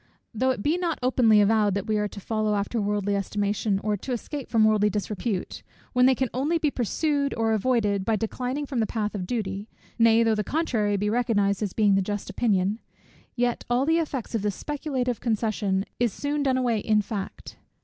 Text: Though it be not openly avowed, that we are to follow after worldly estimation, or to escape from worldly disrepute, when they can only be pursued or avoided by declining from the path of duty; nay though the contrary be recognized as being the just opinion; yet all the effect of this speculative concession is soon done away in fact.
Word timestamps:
Though 0.33 0.49
it 0.49 0.63
be 0.63 0.79
not 0.79 0.97
openly 1.03 1.41
avowed, 1.41 1.75
that 1.75 1.85
we 1.85 1.95
are 1.97 2.07
to 2.07 2.19
follow 2.19 2.55
after 2.55 2.81
worldly 2.81 3.15
estimation, 3.15 3.77
or 3.83 3.95
to 3.97 4.11
escape 4.13 4.49
from 4.49 4.65
worldly 4.65 4.89
disrepute, 4.89 5.61
when 5.93 6.07
they 6.07 6.15
can 6.15 6.27
only 6.33 6.57
be 6.57 6.71
pursued 6.71 7.35
or 7.35 7.53
avoided 7.53 8.03
by 8.03 8.15
declining 8.15 8.65
from 8.65 8.79
the 8.79 8.87
path 8.87 9.13
of 9.13 9.27
duty; 9.27 9.69
nay 9.99 10.23
though 10.23 10.33
the 10.33 10.43
contrary 10.43 10.97
be 10.97 11.11
recognized 11.11 11.61
as 11.61 11.73
being 11.73 11.93
the 11.93 12.01
just 12.01 12.31
opinion; 12.31 12.79
yet 13.35 13.63
all 13.69 13.85
the 13.85 13.99
effect 13.99 14.33
of 14.33 14.41
this 14.41 14.55
speculative 14.55 15.19
concession 15.19 15.85
is 15.99 16.11
soon 16.11 16.41
done 16.41 16.57
away 16.57 16.79
in 16.79 17.03
fact. 17.03 17.57